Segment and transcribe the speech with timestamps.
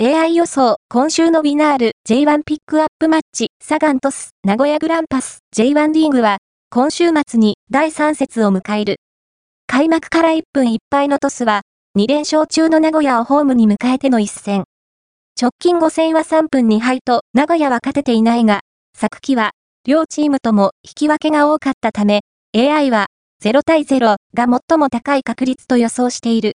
[0.00, 6.36] AI 予想、今週のウィナール J1 ピックアップマッチ、サガントス、名古屋グランパス J1 リーグは、
[6.70, 8.98] 今週末に第3節を迎える。
[9.66, 11.62] 開幕から1分1敗のトスは、
[11.98, 14.66] 2連勝中の名古屋をホームに迎えての一戦。
[15.36, 18.60] 直近5戦は3分2敗と名古屋は勝てていないが、
[18.96, 19.50] 昨季は、
[19.84, 22.20] 両チームとも引き分けが多かったため、
[22.56, 23.06] AI は
[23.42, 24.18] 0対0が
[24.68, 26.46] 最も高い確率と予想している。